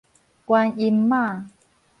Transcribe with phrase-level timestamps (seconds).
[0.47, 1.45] 觀音媽